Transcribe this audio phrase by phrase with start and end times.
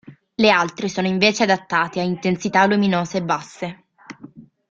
[0.35, 3.83] Le altre sono invece adattate a intensità luminose basse.